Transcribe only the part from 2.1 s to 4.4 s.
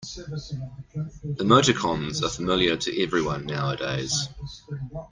are familiar to everyone nowadays.